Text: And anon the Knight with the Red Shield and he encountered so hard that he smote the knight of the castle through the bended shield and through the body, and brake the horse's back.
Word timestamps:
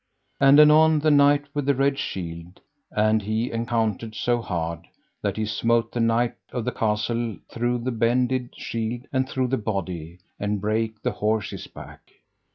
And 0.39 0.59
anon 0.59 0.97
the 0.97 1.11
Knight 1.11 1.43
with 1.53 1.67
the 1.67 1.75
Red 1.75 1.99
Shield 1.99 2.59
and 2.89 3.21
he 3.21 3.51
encountered 3.51 4.15
so 4.15 4.41
hard 4.41 4.87
that 5.21 5.37
he 5.37 5.45
smote 5.45 5.91
the 5.91 5.99
knight 5.99 6.33
of 6.51 6.65
the 6.65 6.71
castle 6.71 7.37
through 7.51 7.77
the 7.83 7.91
bended 7.91 8.49
shield 8.57 9.05
and 9.13 9.29
through 9.29 9.49
the 9.49 9.57
body, 9.57 10.17
and 10.39 10.59
brake 10.59 10.99
the 11.03 11.11
horse's 11.11 11.67
back. 11.67 12.11